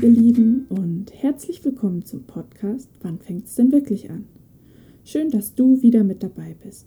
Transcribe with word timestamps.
Ihr 0.00 0.10
Lieben 0.10 0.66
und 0.68 1.12
herzlich 1.12 1.64
willkommen 1.64 2.04
zum 2.04 2.22
Podcast 2.22 2.88
Wann 3.00 3.18
fängt 3.18 3.46
es 3.46 3.56
denn 3.56 3.72
wirklich 3.72 4.10
an? 4.10 4.26
Schön, 5.04 5.28
dass 5.30 5.56
du 5.56 5.82
wieder 5.82 6.04
mit 6.04 6.22
dabei 6.22 6.54
bist. 6.62 6.86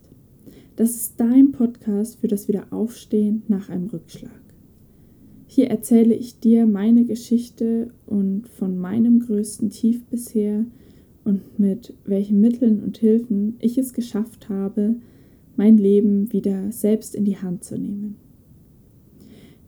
Das 0.78 0.92
ist 0.92 1.20
dein 1.20 1.52
Podcast 1.52 2.22
für 2.22 2.30
das 2.30 2.48
Wiederaufstehen 2.48 3.44
nach 3.50 3.68
einem 3.68 3.88
Rückschlag. 3.88 4.40
Hier 5.46 5.70
erzähle 5.70 6.14
ich 6.16 6.40
dir 6.40 6.66
meine 6.66 7.04
Geschichte 7.04 7.92
und 8.06 8.48
von 8.48 8.78
meinem 8.78 9.20
größten 9.20 9.72
Tief 9.72 10.06
bisher 10.06 10.66
und 11.26 11.60
mit 11.60 11.94
welchen 12.06 12.40
Mitteln 12.40 12.82
und 12.82 12.98
Hilfen 12.98 13.58
ich 13.60 13.78
es 13.78 13.92
geschafft 13.92 14.48
habe, 14.48 14.96
mein 15.58 15.78
Leben 15.78 16.32
wieder 16.32 16.72
selbst 16.72 17.14
in 17.16 17.26
die 17.26 17.38
Hand 17.38 17.66
zu 17.66 17.78
nehmen. 17.78 18.21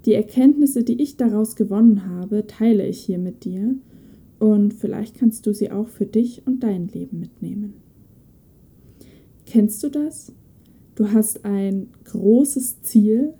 Die 0.05 0.13
Erkenntnisse, 0.13 0.83
die 0.83 1.01
ich 1.01 1.17
daraus 1.17 1.55
gewonnen 1.55 2.07
habe, 2.07 2.45
teile 2.47 2.85
ich 2.87 2.99
hier 2.99 3.17
mit 3.17 3.45
dir 3.45 3.75
und 4.39 4.73
vielleicht 4.73 5.15
kannst 5.15 5.45
du 5.45 5.53
sie 5.53 5.71
auch 5.71 5.87
für 5.87 6.05
dich 6.05 6.45
und 6.45 6.63
dein 6.63 6.87
Leben 6.87 7.19
mitnehmen. 7.19 7.75
Kennst 9.45 9.83
du 9.83 9.89
das? 9.89 10.33
Du 10.95 11.11
hast 11.11 11.45
ein 11.45 11.87
großes 12.05 12.81
Ziel 12.81 13.33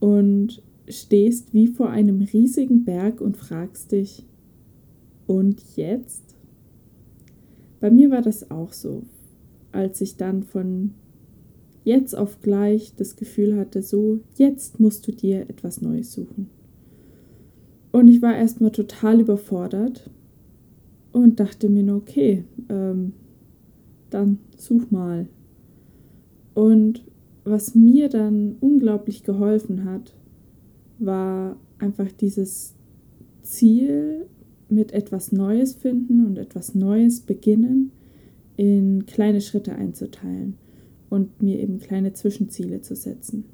und 0.00 0.62
stehst 0.88 1.54
wie 1.54 1.68
vor 1.68 1.90
einem 1.90 2.22
riesigen 2.22 2.84
Berg 2.84 3.20
und 3.20 3.36
fragst 3.36 3.92
dich, 3.92 4.24
und 5.28 5.62
jetzt? 5.76 6.34
Bei 7.80 7.90
mir 7.92 8.10
war 8.10 8.22
das 8.22 8.50
auch 8.50 8.72
so, 8.72 9.04
als 9.70 10.00
ich 10.00 10.16
dann 10.16 10.42
von 10.42 10.94
jetzt 11.88 12.14
auf 12.14 12.42
gleich 12.42 12.92
das 12.96 13.16
Gefühl 13.16 13.56
hatte, 13.56 13.80
so, 13.82 14.20
jetzt 14.36 14.78
musst 14.78 15.08
du 15.08 15.12
dir 15.12 15.48
etwas 15.48 15.80
Neues 15.80 16.12
suchen. 16.12 16.50
Und 17.92 18.08
ich 18.08 18.20
war 18.20 18.36
erstmal 18.36 18.72
total 18.72 19.20
überfordert 19.20 20.10
und 21.12 21.40
dachte 21.40 21.70
mir 21.70 21.82
nur, 21.82 21.96
okay, 21.96 22.44
ähm, 22.68 23.14
dann 24.10 24.38
such 24.58 24.90
mal. 24.90 25.28
Und 26.52 27.04
was 27.44 27.74
mir 27.74 28.10
dann 28.10 28.56
unglaublich 28.60 29.22
geholfen 29.22 29.86
hat, 29.86 30.14
war 30.98 31.56
einfach 31.78 32.12
dieses 32.12 32.74
Ziel 33.42 34.26
mit 34.68 34.92
etwas 34.92 35.32
Neues 35.32 35.72
finden 35.72 36.26
und 36.26 36.36
etwas 36.36 36.74
Neues 36.74 37.20
beginnen 37.20 37.92
in 38.58 39.06
kleine 39.06 39.40
Schritte 39.40 39.74
einzuteilen 39.74 40.58
und 41.10 41.42
mir 41.42 41.58
eben 41.58 41.78
kleine 41.78 42.12
Zwischenziele 42.12 42.80
zu 42.82 42.94
setzen. 42.94 43.44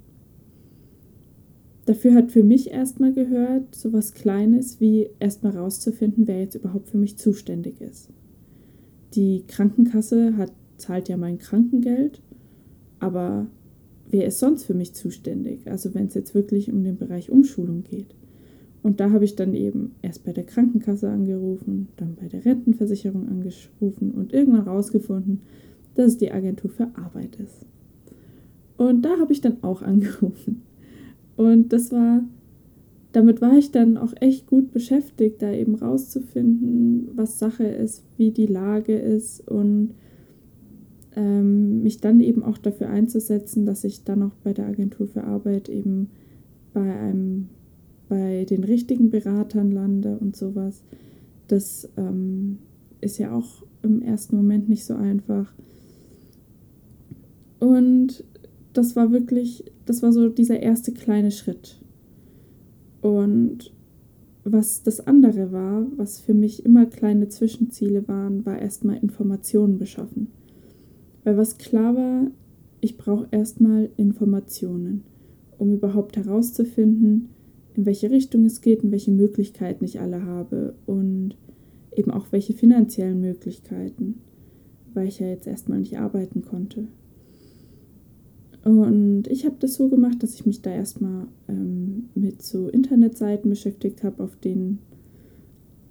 Dafür 1.86 2.14
hat 2.14 2.32
für 2.32 2.42
mich 2.42 2.70
erstmal 2.70 3.12
gehört, 3.12 3.74
so 3.74 3.92
was 3.92 4.14
Kleines 4.14 4.80
wie 4.80 5.10
erstmal 5.20 5.56
rauszufinden, 5.56 6.26
wer 6.26 6.40
jetzt 6.40 6.54
überhaupt 6.54 6.88
für 6.88 6.96
mich 6.96 7.18
zuständig 7.18 7.80
ist. 7.80 8.08
Die 9.14 9.44
Krankenkasse 9.46 10.36
hat, 10.36 10.52
zahlt 10.78 11.08
ja 11.08 11.16
mein 11.16 11.38
Krankengeld, 11.38 12.20
aber 13.00 13.46
wer 14.10 14.26
ist 14.26 14.38
sonst 14.38 14.64
für 14.64 14.74
mich 14.74 14.94
zuständig? 14.94 15.70
Also 15.70 15.94
wenn 15.94 16.06
es 16.06 16.14
jetzt 16.14 16.34
wirklich 16.34 16.72
um 16.72 16.82
den 16.84 16.96
Bereich 16.96 17.30
Umschulung 17.30 17.84
geht. 17.84 18.14
Und 18.82 19.00
da 19.00 19.10
habe 19.10 19.24
ich 19.24 19.36
dann 19.36 19.54
eben 19.54 19.92
erst 20.02 20.24
bei 20.24 20.32
der 20.32 20.44
Krankenkasse 20.44 21.08
angerufen, 21.08 21.88
dann 21.96 22.16
bei 22.20 22.28
der 22.28 22.44
Rentenversicherung 22.44 23.28
angerufen 23.28 24.10
und 24.10 24.32
irgendwann 24.32 24.68
rausgefunden, 24.68 25.40
dass 25.94 26.06
es 26.06 26.18
die 26.18 26.32
Agentur 26.32 26.70
für 26.70 26.88
Arbeit 26.94 27.36
ist. 27.36 27.66
Und 28.76 29.02
da 29.02 29.18
habe 29.18 29.32
ich 29.32 29.40
dann 29.40 29.62
auch 29.62 29.82
angerufen. 29.82 30.62
Und 31.36 31.72
das 31.72 31.92
war, 31.92 32.22
damit 33.12 33.40
war 33.40 33.56
ich 33.56 33.70
dann 33.70 33.96
auch 33.96 34.12
echt 34.20 34.46
gut 34.46 34.72
beschäftigt, 34.72 35.42
da 35.42 35.52
eben 35.52 35.74
rauszufinden, 35.74 37.08
was 37.14 37.38
Sache 37.38 37.64
ist, 37.64 38.02
wie 38.16 38.30
die 38.30 38.46
Lage 38.46 38.96
ist 38.96 39.46
und 39.48 39.94
ähm, 41.16 41.82
mich 41.82 42.00
dann 42.00 42.20
eben 42.20 42.42
auch 42.42 42.58
dafür 42.58 42.88
einzusetzen, 42.88 43.66
dass 43.66 43.84
ich 43.84 44.04
dann 44.04 44.22
auch 44.22 44.34
bei 44.42 44.52
der 44.52 44.66
Agentur 44.66 45.06
für 45.06 45.24
Arbeit 45.24 45.68
eben 45.68 46.10
bei 46.72 46.92
einem, 46.92 47.48
bei 48.08 48.44
den 48.44 48.64
richtigen 48.64 49.10
Beratern 49.10 49.70
lande 49.70 50.18
und 50.18 50.36
sowas. 50.36 50.82
Das 51.46 51.88
ähm, 51.96 52.58
ist 53.00 53.18
ja 53.18 53.32
auch 53.32 53.64
im 53.82 54.02
ersten 54.02 54.36
Moment 54.36 54.68
nicht 54.68 54.84
so 54.84 54.94
einfach. 54.94 55.52
Und 57.64 58.24
das 58.74 58.94
war 58.94 59.10
wirklich, 59.10 59.64
das 59.86 60.02
war 60.02 60.12
so 60.12 60.28
dieser 60.28 60.60
erste 60.60 60.92
kleine 60.92 61.30
Schritt. 61.30 61.80
Und 63.00 63.72
was 64.44 64.82
das 64.82 65.06
andere 65.06 65.50
war, 65.50 65.86
was 65.96 66.20
für 66.20 66.34
mich 66.34 66.66
immer 66.66 66.84
kleine 66.84 67.30
Zwischenziele 67.30 68.06
waren, 68.06 68.44
war 68.44 68.58
erstmal 68.58 68.98
Informationen 68.98 69.78
beschaffen. 69.78 70.26
Weil 71.22 71.38
was 71.38 71.56
klar 71.56 71.96
war, 71.96 72.30
ich 72.82 72.98
brauche 72.98 73.28
erstmal 73.30 73.88
Informationen, 73.96 75.04
um 75.56 75.72
überhaupt 75.72 76.18
herauszufinden, 76.18 77.30
in 77.74 77.86
welche 77.86 78.10
Richtung 78.10 78.44
es 78.44 78.60
geht 78.60 78.84
und 78.84 78.90
welche 78.90 79.10
Möglichkeiten 79.10 79.86
ich 79.86 80.00
alle 80.00 80.26
habe 80.26 80.74
und 80.84 81.34
eben 81.96 82.10
auch 82.10 82.26
welche 82.30 82.52
finanziellen 82.52 83.22
Möglichkeiten, 83.22 84.16
weil 84.92 85.08
ich 85.08 85.18
ja 85.18 85.28
jetzt 85.28 85.46
erstmal 85.46 85.78
nicht 85.78 85.98
arbeiten 85.98 86.42
konnte. 86.42 86.88
Und 88.64 89.28
ich 89.28 89.44
habe 89.44 89.56
das 89.58 89.74
so 89.74 89.88
gemacht, 89.88 90.22
dass 90.22 90.34
ich 90.34 90.46
mich 90.46 90.62
da 90.62 90.70
erstmal 90.70 91.26
ähm, 91.48 92.08
mit 92.14 92.42
so 92.42 92.68
Internetseiten 92.68 93.50
beschäftigt 93.50 94.02
habe, 94.02 94.22
auf 94.22 94.36
denen 94.36 94.78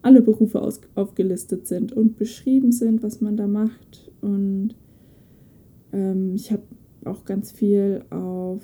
alle 0.02 0.22
Berufe 0.22 0.62
aus, 0.62 0.82
aufgelistet 0.96 1.68
sind 1.68 1.94
und 1.94 2.18
beschrieben 2.18 2.72
sind, 2.72 3.04
was 3.04 3.22
man 3.22 3.38
da 3.38 3.48
macht. 3.48 4.12
Und 4.22 4.76
ähm, 5.92 6.34
ich 6.34 6.52
habe 6.52 6.64
auch 7.06 7.26
ganz 7.26 7.52
viel 7.52 8.04
auf, 8.10 8.64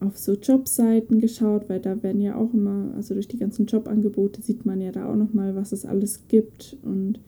auf 0.00 0.18
so 0.18 0.34
Jobseiten 0.34 1.18
geschaut, 1.18 1.68
weil 1.70 1.80
da 1.80 2.02
werden 2.02 2.20
ja 2.20 2.36
auch 2.36 2.52
immer, 2.52 2.92
also 2.94 3.14
durch 3.14 3.28
die 3.28 3.38
ganzen 3.38 3.66
Jobangebote 3.66 4.42
sieht 4.42 4.66
man 4.66 4.82
ja 4.82 4.92
da 4.92 5.10
auch 5.10 5.16
nochmal, 5.16 5.56
was 5.56 5.72
es 5.72 5.86
alles 5.86 6.28
gibt 6.28 6.76
und 6.82 7.20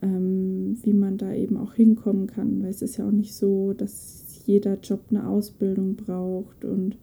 ähm, 0.00 0.78
wie 0.82 0.92
man 0.92 1.18
da 1.18 1.34
eben 1.34 1.56
auch 1.56 1.74
hinkommen 1.74 2.28
kann, 2.28 2.62
weil 2.62 2.70
es 2.70 2.82
ist 2.82 2.98
ja 2.98 3.06
auch 3.06 3.12
nicht 3.12 3.34
so, 3.34 3.72
dass 3.72 4.23
jeder 4.46 4.78
Job 4.80 5.00
eine 5.10 5.28
Ausbildung 5.28 5.96
braucht 5.96 6.64
und 6.64 6.96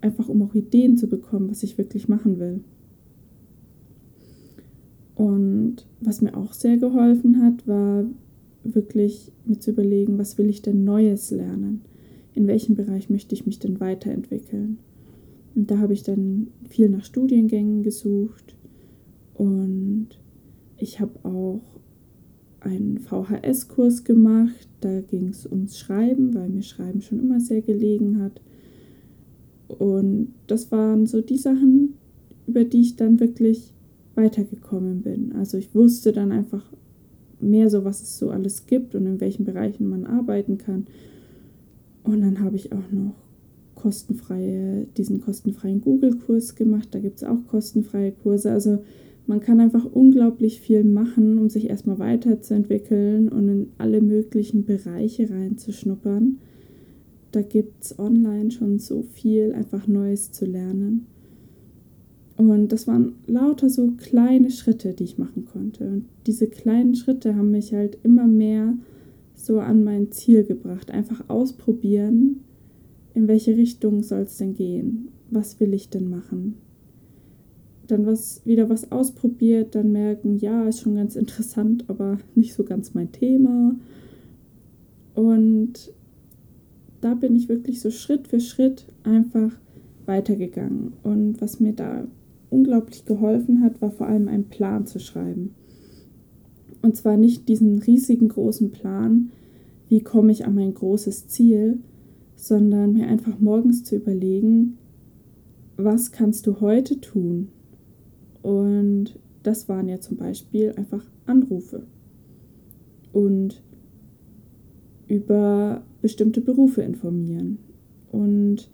einfach 0.00 0.28
um 0.28 0.42
auch 0.42 0.54
Ideen 0.54 0.96
zu 0.96 1.06
bekommen, 1.06 1.50
was 1.50 1.62
ich 1.62 1.78
wirklich 1.78 2.08
machen 2.08 2.38
will. 2.38 2.60
Und 5.14 5.86
was 6.00 6.20
mir 6.20 6.36
auch 6.36 6.52
sehr 6.52 6.78
geholfen 6.78 7.42
hat, 7.42 7.66
war 7.68 8.04
wirklich 8.64 9.30
mir 9.44 9.58
zu 9.58 9.70
überlegen, 9.70 10.18
was 10.18 10.38
will 10.38 10.48
ich 10.48 10.62
denn 10.62 10.84
Neues 10.84 11.30
lernen? 11.30 11.82
In 12.34 12.46
welchem 12.46 12.74
Bereich 12.74 13.10
möchte 13.10 13.34
ich 13.34 13.46
mich 13.46 13.58
denn 13.58 13.78
weiterentwickeln? 13.80 14.78
Und 15.54 15.70
da 15.70 15.78
habe 15.78 15.92
ich 15.92 16.02
dann 16.02 16.48
viel 16.68 16.88
nach 16.88 17.04
Studiengängen 17.04 17.82
gesucht 17.82 18.56
und 19.34 20.08
ich 20.78 21.00
habe 21.00 21.12
auch 21.24 21.71
einen 22.64 22.98
VHS-Kurs 22.98 24.04
gemacht. 24.04 24.68
Da 24.80 25.00
ging 25.00 25.28
es 25.28 25.46
ums 25.46 25.78
Schreiben, 25.78 26.34
weil 26.34 26.48
mir 26.48 26.62
Schreiben 26.62 27.02
schon 27.02 27.20
immer 27.20 27.40
sehr 27.40 27.62
gelegen 27.62 28.20
hat. 28.22 28.40
Und 29.68 30.34
das 30.46 30.70
waren 30.70 31.06
so 31.06 31.20
die 31.20 31.38
Sachen, 31.38 31.94
über 32.46 32.64
die 32.64 32.80
ich 32.80 32.96
dann 32.96 33.20
wirklich 33.20 33.72
weitergekommen 34.14 35.02
bin. 35.02 35.32
Also 35.32 35.56
ich 35.56 35.74
wusste 35.74 36.12
dann 36.12 36.32
einfach 36.32 36.64
mehr 37.40 37.70
so, 37.70 37.84
was 37.84 38.02
es 38.02 38.18
so 38.18 38.30
alles 38.30 38.66
gibt 38.66 38.94
und 38.94 39.06
in 39.06 39.20
welchen 39.20 39.44
Bereichen 39.44 39.88
man 39.88 40.04
arbeiten 40.04 40.58
kann. 40.58 40.86
Und 42.04 42.20
dann 42.20 42.40
habe 42.40 42.56
ich 42.56 42.72
auch 42.72 42.90
noch 42.90 43.14
kostenfreie, 43.74 44.86
diesen 44.96 45.20
kostenfreien 45.20 45.80
Google-Kurs 45.80 46.54
gemacht. 46.54 46.88
Da 46.92 47.00
gibt 47.00 47.16
es 47.16 47.24
auch 47.24 47.38
kostenfreie 47.48 48.12
Kurse. 48.12 48.52
Also 48.52 48.84
man 49.26 49.40
kann 49.40 49.60
einfach 49.60 49.84
unglaublich 49.84 50.60
viel 50.60 50.84
machen, 50.84 51.38
um 51.38 51.48
sich 51.48 51.70
erstmal 51.70 51.98
weiterzuentwickeln 51.98 53.28
und 53.28 53.48
in 53.48 53.66
alle 53.78 54.00
möglichen 54.00 54.64
Bereiche 54.64 55.30
reinzuschnuppern. 55.30 56.38
Da 57.30 57.42
gibt 57.42 57.84
es 57.84 57.98
online 57.98 58.50
schon 58.50 58.78
so 58.78 59.02
viel 59.02 59.52
einfach 59.52 59.86
Neues 59.86 60.32
zu 60.32 60.44
lernen. 60.44 61.06
Und 62.36 62.72
das 62.72 62.86
waren 62.86 63.14
lauter 63.26 63.70
so 63.70 63.92
kleine 63.92 64.50
Schritte, 64.50 64.94
die 64.94 65.04
ich 65.04 65.18
machen 65.18 65.44
konnte. 65.44 65.86
Und 65.86 66.04
diese 66.26 66.48
kleinen 66.48 66.94
Schritte 66.94 67.36
haben 67.36 67.52
mich 67.52 67.72
halt 67.72 67.98
immer 68.02 68.26
mehr 68.26 68.74
so 69.34 69.60
an 69.60 69.84
mein 69.84 70.10
Ziel 70.10 70.44
gebracht. 70.44 70.90
Einfach 70.90 71.28
ausprobieren, 71.28 72.40
in 73.14 73.28
welche 73.28 73.56
Richtung 73.56 74.02
soll 74.02 74.22
es 74.22 74.38
denn 74.38 74.54
gehen? 74.54 75.08
Was 75.30 75.60
will 75.60 75.72
ich 75.74 75.90
denn 75.90 76.08
machen? 76.08 76.54
Dann 77.86 78.06
was, 78.06 78.44
wieder 78.44 78.68
was 78.68 78.90
ausprobiert, 78.92 79.74
dann 79.74 79.92
merken, 79.92 80.36
ja, 80.36 80.64
ist 80.64 80.80
schon 80.80 80.94
ganz 80.94 81.16
interessant, 81.16 81.84
aber 81.88 82.18
nicht 82.34 82.54
so 82.54 82.64
ganz 82.64 82.94
mein 82.94 83.12
Thema. 83.12 83.74
Und 85.14 85.92
da 87.00 87.14
bin 87.14 87.34
ich 87.34 87.48
wirklich 87.48 87.80
so 87.80 87.90
Schritt 87.90 88.28
für 88.28 88.40
Schritt 88.40 88.86
einfach 89.02 89.52
weitergegangen. 90.06 90.92
Und 91.02 91.40
was 91.40 91.60
mir 91.60 91.72
da 91.72 92.06
unglaublich 92.50 93.04
geholfen 93.04 93.62
hat, 93.62 93.80
war 93.82 93.90
vor 93.90 94.06
allem 94.06 94.28
einen 94.28 94.48
Plan 94.48 94.86
zu 94.86 95.00
schreiben. 95.00 95.54
Und 96.82 96.96
zwar 96.96 97.16
nicht 97.16 97.48
diesen 97.48 97.78
riesigen 97.78 98.28
großen 98.28 98.70
Plan, 98.70 99.30
wie 99.88 100.00
komme 100.00 100.32
ich 100.32 100.46
an 100.46 100.54
mein 100.54 100.74
großes 100.74 101.28
Ziel, 101.28 101.80
sondern 102.34 102.92
mir 102.92 103.06
einfach 103.06 103.38
morgens 103.40 103.84
zu 103.84 103.96
überlegen, 103.96 104.78
was 105.76 106.12
kannst 106.12 106.46
du 106.46 106.60
heute 106.60 107.00
tun? 107.00 107.48
Und 108.42 109.18
das 109.42 109.68
waren 109.68 109.88
ja 109.88 110.00
zum 110.00 110.16
Beispiel 110.16 110.72
einfach 110.76 111.04
Anrufe. 111.26 111.84
Und 113.12 113.62
über 115.08 115.82
bestimmte 116.00 116.40
Berufe 116.40 116.82
informieren. 116.82 117.58
Und 118.10 118.70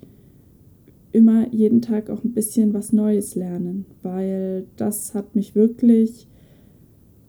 immer 1.12 1.52
jeden 1.52 1.80
Tag 1.80 2.10
auch 2.10 2.24
ein 2.24 2.32
bisschen 2.32 2.74
was 2.74 2.92
Neues 2.92 3.34
lernen, 3.34 3.86
weil 4.02 4.66
das 4.76 5.14
hat 5.14 5.34
mich 5.34 5.54
wirklich 5.54 6.28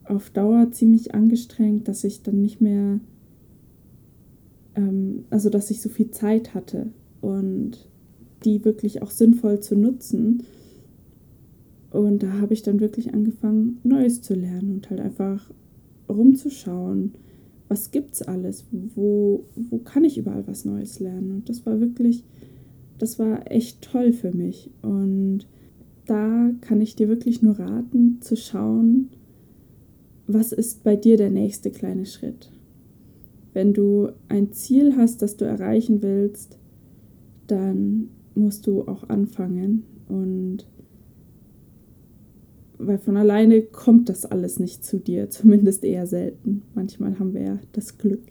auf 0.04 0.30
Dauer 0.32 0.72
ziemlich 0.72 1.14
angestrengt, 1.14 1.88
dass 1.88 2.04
ich 2.04 2.24
dann 2.24 2.42
nicht 2.42 2.62
mehr, 2.62 3.00
ähm, 4.76 5.26
also 5.30 5.50
dass 5.50 5.72
ich 5.72 5.82
so 5.82 5.90
viel 5.90 6.12
Zeit 6.12 6.54
hatte. 6.54 6.88
Und 7.22 7.90
die 8.44 8.64
wirklich 8.64 9.02
auch 9.02 9.12
sinnvoll 9.12 9.60
zu 9.60 9.76
nutzen. 9.76 10.44
Und 11.92 12.22
da 12.22 12.34
habe 12.34 12.54
ich 12.54 12.62
dann 12.62 12.80
wirklich 12.80 13.14
angefangen, 13.14 13.80
Neues 13.84 14.22
zu 14.22 14.36
lernen 14.36 14.76
und 14.76 14.90
halt 14.90 15.00
einfach 15.00 15.50
rumzuschauen, 16.08 17.14
was 17.68 17.92
gibt's 17.92 18.22
alles, 18.22 18.66
wo, 18.96 19.46
wo 19.56 19.78
kann 19.80 20.04
ich 20.04 20.18
überall 20.18 20.46
was 20.48 20.66
Neues 20.66 21.00
lernen. 21.00 21.32
Und 21.32 21.50
das 21.50 21.66
war 21.66 21.80
wirklich, 21.80 22.24
das 22.98 23.20
war 23.20 23.52
echt 23.52 23.82
toll 23.82 24.12
für 24.12 24.36
mich. 24.36 24.72
Und 24.82 25.48
da 26.06 26.52
kann 26.62 26.82
ich 26.82 26.96
dir 26.96 27.08
wirklich 27.08 27.42
nur 27.42 27.60
raten, 27.60 28.18
zu 28.22 28.36
schauen, 28.36 29.10
was 30.26 30.52
ist 30.52 30.84
bei 30.84 30.96
dir 30.96 31.18
der 31.18 31.30
nächste 31.30 31.72
kleine 31.72 32.06
Schritt. 32.06 32.52
Wenn 33.54 33.74
du 33.74 34.10
ein 34.28 34.52
Ziel 34.52 34.96
hast, 34.96 35.22
das 35.22 35.38
du 35.38 35.46
erreichen 35.46 36.02
willst, 36.02 36.58
dann 37.48 38.10
musst 38.36 38.68
du 38.68 38.84
auch 38.84 39.10
anfangen 39.10 39.84
und 40.08 40.68
weil 42.80 42.98
von 42.98 43.18
alleine 43.18 43.62
kommt 43.62 44.10
das 44.10 44.26
alles 44.26 44.58
nicht 44.60 44.84
zu 44.84 45.00
dir, 45.00 45.30
zumindest 45.30 45.84
eher 45.84 46.08
selten. 46.08 46.64
Manchmal 46.74 47.20
haben 47.20 47.34
wir 47.34 47.42
ja 47.42 47.60
das 47.74 47.98
Glück. 47.98 48.24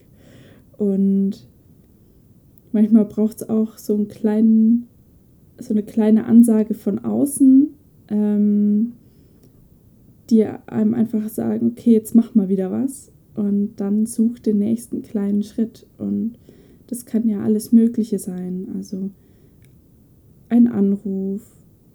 Und 0.77 1.47
manchmal 2.71 3.05
braucht 3.05 3.37
es 3.37 3.49
auch 3.49 3.77
so 3.77 3.93
einen 3.93 4.07
kleinen, 4.07 4.87
so 5.59 5.73
eine 5.73 5.83
kleine 5.83 6.25
Ansage 6.25 6.73
von 6.73 6.99
außen, 6.99 7.69
ähm, 8.09 8.93
die 10.29 10.45
einem 10.45 10.93
einfach 10.93 11.27
sagen, 11.29 11.71
okay, 11.71 11.91
jetzt 11.91 12.15
mach 12.15 12.35
mal 12.35 12.49
wieder 12.49 12.71
was 12.71 13.11
und 13.35 13.75
dann 13.77 14.05
such 14.05 14.39
den 14.39 14.59
nächsten 14.59 15.01
kleinen 15.01 15.43
Schritt. 15.43 15.87
Und 15.97 16.37
das 16.87 17.05
kann 17.05 17.27
ja 17.27 17.41
alles 17.41 17.71
Mögliche 17.71 18.19
sein. 18.19 18.67
Also 18.75 19.11
ein 20.49 20.67
Anruf, 20.67 21.41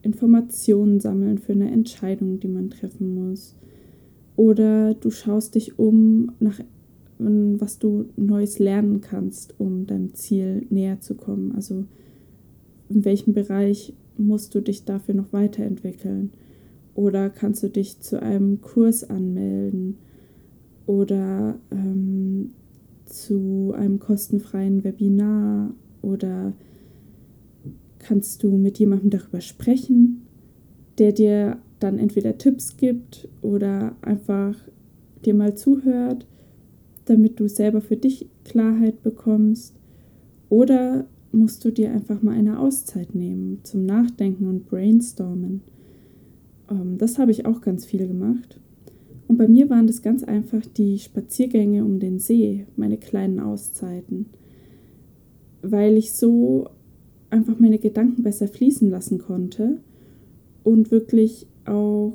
Informationen 0.04 1.00
sammeln 1.00 1.38
für 1.38 1.52
eine 1.52 1.70
Entscheidung, 1.70 2.40
die 2.40 2.48
man 2.48 2.70
treffen 2.70 3.14
muss. 3.14 3.56
Oder 4.36 4.94
du 4.94 5.10
schaust 5.10 5.54
dich 5.54 5.78
um 5.78 6.32
nach 6.40 6.60
was 7.18 7.78
du 7.78 8.06
Neues 8.16 8.58
lernen 8.58 9.00
kannst, 9.00 9.54
um 9.58 9.86
deinem 9.86 10.14
Ziel 10.14 10.66
näher 10.70 11.00
zu 11.00 11.14
kommen. 11.14 11.52
Also 11.54 11.84
in 12.88 13.04
welchem 13.04 13.34
Bereich 13.34 13.94
musst 14.18 14.54
du 14.54 14.60
dich 14.60 14.84
dafür 14.84 15.14
noch 15.14 15.32
weiterentwickeln? 15.32 16.32
Oder 16.94 17.30
kannst 17.30 17.62
du 17.62 17.68
dich 17.68 18.00
zu 18.00 18.20
einem 18.20 18.60
Kurs 18.60 19.08
anmelden 19.08 19.96
oder 20.86 21.58
ähm, 21.70 22.50
zu 23.04 23.72
einem 23.76 23.98
kostenfreien 23.98 24.84
Webinar 24.84 25.74
oder 26.02 26.52
kannst 28.04 28.42
du 28.42 28.56
mit 28.56 28.78
jemandem 28.78 29.10
darüber 29.10 29.40
sprechen, 29.40 30.26
der 30.98 31.12
dir 31.12 31.58
dann 31.80 31.98
entweder 31.98 32.38
Tipps 32.38 32.76
gibt 32.76 33.28
oder 33.42 33.96
einfach 34.02 34.56
dir 35.24 35.34
mal 35.34 35.54
zuhört, 35.54 36.26
damit 37.06 37.40
du 37.40 37.48
selber 37.48 37.80
für 37.80 37.96
dich 37.96 38.28
Klarheit 38.44 39.02
bekommst. 39.02 39.74
Oder 40.48 41.06
musst 41.32 41.64
du 41.64 41.72
dir 41.72 41.90
einfach 41.90 42.22
mal 42.22 42.34
eine 42.34 42.58
Auszeit 42.58 43.14
nehmen 43.14 43.60
zum 43.64 43.86
Nachdenken 43.86 44.46
und 44.46 44.66
Brainstormen. 44.66 45.62
Ähm, 46.70 46.98
das 46.98 47.18
habe 47.18 47.30
ich 47.30 47.46
auch 47.46 47.60
ganz 47.60 47.84
viel 47.84 48.06
gemacht. 48.06 48.60
Und 49.26 49.38
bei 49.38 49.48
mir 49.48 49.70
waren 49.70 49.86
das 49.86 50.02
ganz 50.02 50.22
einfach 50.22 50.64
die 50.76 50.98
Spaziergänge 50.98 51.84
um 51.84 51.98
den 51.98 52.18
See, 52.18 52.66
meine 52.76 52.98
kleinen 52.98 53.40
Auszeiten, 53.40 54.26
weil 55.62 55.96
ich 55.96 56.12
so 56.12 56.68
einfach 57.34 57.58
meine 57.58 57.78
Gedanken 57.78 58.22
besser 58.22 58.46
fließen 58.46 58.88
lassen 58.90 59.18
konnte 59.18 59.78
und 60.62 60.92
wirklich 60.92 61.46
auch 61.64 62.12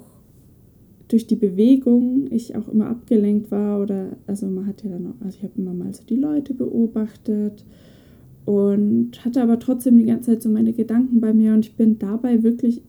durch 1.10 1.28
die 1.28 1.36
Bewegung 1.36 2.28
ich 2.32 2.56
auch 2.56 2.70
immer 2.70 2.88
abgelenkt 2.88 3.52
war 3.52 3.82
oder 3.82 4.16
also 4.28 4.48
man 4.48 4.66
hat 4.66 4.84
ja 4.84 4.92
dann 4.92 5.08
auch, 5.08 5.26
also 5.26 5.38
ich 5.38 5.44
habe 5.44 5.54
immer 5.58 5.74
mal 5.74 5.94
so 5.94 6.04
die 6.08 6.16
Leute 6.16 6.54
beobachtet 6.54 7.66
und 8.46 9.26
hatte 9.26 9.42
aber 9.42 9.60
trotzdem 9.60 9.98
die 9.98 10.06
ganze 10.06 10.32
Zeit 10.32 10.44
so 10.44 10.50
meine 10.50 10.72
Gedanken 10.72 11.20
bei 11.20 11.34
mir 11.34 11.54
und 11.54 11.66
ich 11.66 11.76
bin 11.76 12.00
dabei 12.00 12.42
wirklich 12.44 12.82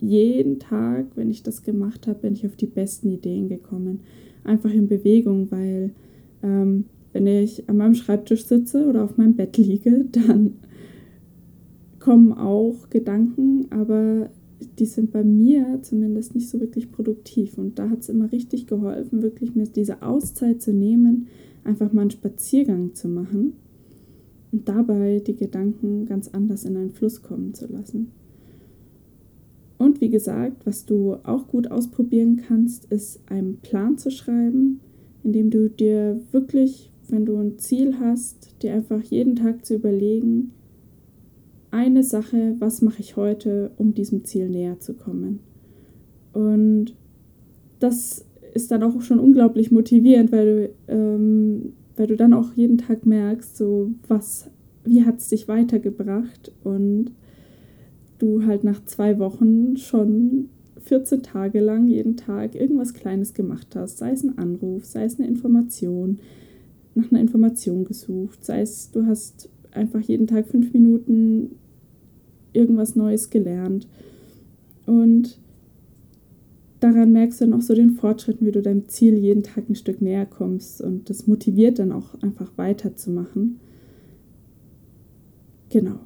jeden 0.00 0.58
Tag, 0.58 1.06
wenn 1.14 1.30
ich 1.30 1.42
das 1.44 1.62
gemacht 1.62 2.06
habe, 2.06 2.20
bin 2.20 2.32
ich 2.32 2.44
auf 2.44 2.56
die 2.56 2.66
besten 2.66 3.10
Ideen 3.10 3.48
gekommen. 3.48 4.00
Einfach 4.44 4.70
in 4.70 4.88
Bewegung, 4.88 5.50
weil 5.50 5.90
ähm, 6.42 6.84
wenn 7.12 7.26
ich 7.26 7.68
an 7.68 7.76
meinem 7.76 7.94
Schreibtisch 7.94 8.46
sitze 8.46 8.86
oder 8.86 9.04
auf 9.04 9.16
meinem 9.16 9.34
Bett 9.34 9.56
liege, 9.56 10.06
dann 10.12 10.54
kommen 12.08 12.32
auch 12.32 12.88
Gedanken, 12.88 13.66
aber 13.68 14.30
die 14.78 14.86
sind 14.86 15.12
bei 15.12 15.22
mir 15.22 15.80
zumindest 15.82 16.34
nicht 16.34 16.48
so 16.48 16.58
wirklich 16.58 16.90
produktiv. 16.90 17.58
Und 17.58 17.78
da 17.78 17.90
hat 17.90 18.00
es 18.00 18.08
immer 18.08 18.32
richtig 18.32 18.66
geholfen, 18.66 19.20
wirklich 19.20 19.54
mir 19.54 19.66
diese 19.66 20.00
Auszeit 20.00 20.62
zu 20.62 20.72
nehmen, 20.72 21.26
einfach 21.64 21.92
mal 21.92 22.00
einen 22.00 22.10
Spaziergang 22.10 22.94
zu 22.94 23.08
machen 23.08 23.52
und 24.52 24.66
dabei 24.66 25.20
die 25.20 25.36
Gedanken 25.36 26.06
ganz 26.06 26.28
anders 26.28 26.64
in 26.64 26.78
einen 26.78 26.92
Fluss 26.92 27.20
kommen 27.20 27.52
zu 27.52 27.66
lassen. 27.66 28.10
Und 29.76 30.00
wie 30.00 30.08
gesagt, 30.08 30.64
was 30.64 30.86
du 30.86 31.16
auch 31.24 31.46
gut 31.46 31.70
ausprobieren 31.70 32.40
kannst, 32.48 32.86
ist 32.86 33.20
einen 33.26 33.58
Plan 33.58 33.98
zu 33.98 34.10
schreiben, 34.10 34.80
indem 35.24 35.50
du 35.50 35.68
dir 35.68 36.22
wirklich, 36.32 36.90
wenn 37.10 37.26
du 37.26 37.36
ein 37.36 37.58
Ziel 37.58 38.00
hast, 38.00 38.62
dir 38.62 38.72
einfach 38.72 39.02
jeden 39.02 39.36
Tag 39.36 39.66
zu 39.66 39.74
überlegen, 39.74 40.52
eine 41.70 42.02
Sache, 42.02 42.56
was 42.58 42.82
mache 42.82 43.00
ich 43.00 43.16
heute, 43.16 43.70
um 43.76 43.94
diesem 43.94 44.24
Ziel 44.24 44.48
näher 44.48 44.80
zu 44.80 44.94
kommen. 44.94 45.40
Und 46.32 46.94
das 47.78 48.24
ist 48.54 48.70
dann 48.70 48.82
auch 48.82 49.00
schon 49.02 49.18
unglaublich 49.18 49.70
motivierend, 49.70 50.32
weil 50.32 50.46
du, 50.86 50.92
ähm, 50.92 51.72
weil 51.96 52.06
du 52.06 52.16
dann 52.16 52.32
auch 52.32 52.52
jeden 52.54 52.78
Tag 52.78 53.06
merkst, 53.06 53.56
so 53.56 53.90
was, 54.06 54.50
wie 54.84 55.04
hat 55.04 55.18
es 55.18 55.28
dich 55.28 55.48
weitergebracht 55.48 56.52
und 56.64 57.12
du 58.18 58.44
halt 58.44 58.64
nach 58.64 58.84
zwei 58.84 59.18
Wochen 59.18 59.76
schon 59.76 60.48
14 60.80 61.22
Tage 61.22 61.60
lang 61.60 61.86
jeden 61.86 62.16
Tag 62.16 62.54
irgendwas 62.54 62.94
Kleines 62.94 63.34
gemacht 63.34 63.74
hast, 63.74 63.98
sei 63.98 64.12
es 64.12 64.24
ein 64.24 64.38
Anruf, 64.38 64.84
sei 64.84 65.04
es 65.04 65.18
eine 65.18 65.28
Information, 65.28 66.18
nach 66.94 67.10
einer 67.10 67.20
Information 67.20 67.84
gesucht, 67.84 68.44
sei 68.44 68.62
es 68.62 68.90
du 68.90 69.06
hast 69.06 69.50
einfach 69.78 70.00
jeden 70.00 70.26
Tag 70.26 70.46
fünf 70.46 70.72
Minuten 70.72 71.52
irgendwas 72.52 72.96
Neues 72.96 73.30
gelernt. 73.30 73.88
Und 74.86 75.38
daran 76.80 77.12
merkst 77.12 77.40
du 77.40 77.46
dann 77.46 77.54
auch 77.54 77.62
so 77.62 77.74
den 77.74 77.92
Fortschritt, 77.92 78.38
wie 78.40 78.52
du 78.52 78.62
deinem 78.62 78.88
Ziel 78.88 79.16
jeden 79.16 79.42
Tag 79.42 79.68
ein 79.68 79.74
Stück 79.74 80.02
näher 80.02 80.26
kommst. 80.26 80.80
Und 80.80 81.10
das 81.10 81.26
motiviert 81.26 81.78
dann 81.78 81.92
auch 81.92 82.20
einfach 82.22 82.52
weiterzumachen. 82.56 83.60
Genau. 85.70 86.00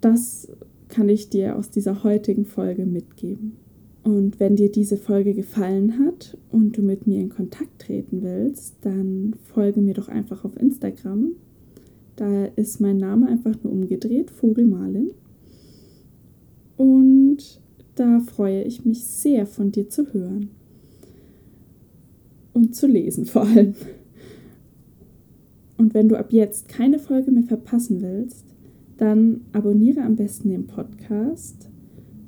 Das 0.00 0.48
kann 0.88 1.08
ich 1.08 1.30
dir 1.30 1.56
aus 1.56 1.70
dieser 1.70 2.04
heutigen 2.04 2.44
Folge 2.44 2.86
mitgeben. 2.86 3.56
Und 4.02 4.40
wenn 4.40 4.56
dir 4.56 4.70
diese 4.72 4.96
Folge 4.96 5.34
gefallen 5.34 5.98
hat 5.98 6.36
und 6.50 6.76
du 6.76 6.82
mit 6.82 7.06
mir 7.06 7.20
in 7.20 7.28
Kontakt 7.28 7.82
treten 7.82 8.22
willst, 8.22 8.76
dann 8.80 9.34
folge 9.44 9.80
mir 9.80 9.94
doch 9.94 10.08
einfach 10.08 10.44
auf 10.44 10.56
Instagram. 10.56 11.32
Da 12.20 12.44
ist 12.44 12.82
mein 12.82 12.98
Name 12.98 13.28
einfach 13.28 13.54
nur 13.62 13.72
umgedreht, 13.72 14.30
Vogelmalin. 14.30 15.12
Und 16.76 17.38
da 17.94 18.20
freue 18.20 18.62
ich 18.62 18.84
mich 18.84 19.06
sehr 19.06 19.46
von 19.46 19.72
dir 19.72 19.88
zu 19.88 20.12
hören. 20.12 20.50
Und 22.52 22.76
zu 22.76 22.86
lesen 22.86 23.24
vor 23.24 23.46
allem. 23.46 23.72
Und 25.78 25.94
wenn 25.94 26.10
du 26.10 26.18
ab 26.18 26.30
jetzt 26.30 26.68
keine 26.68 26.98
Folge 26.98 27.30
mehr 27.30 27.44
verpassen 27.44 28.02
willst, 28.02 28.44
dann 28.98 29.40
abonniere 29.52 30.02
am 30.02 30.16
besten 30.16 30.50
den 30.50 30.66
Podcast 30.66 31.70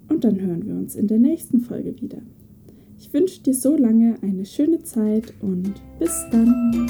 und 0.09 0.25
dann 0.25 0.41
hören 0.41 0.65
wir 0.65 0.75
uns 0.75 0.97
in 0.97 1.07
der 1.07 1.19
nächsten 1.19 1.61
Folge 1.61 2.01
wieder. 2.01 2.23
Ich 2.99 3.13
wünsche 3.13 3.43
dir 3.43 3.53
so 3.53 3.77
lange 3.77 4.15
eine 4.23 4.47
schöne 4.47 4.83
Zeit 4.85 5.35
und 5.43 5.75
bis 5.99 6.25
dann. 6.31 6.89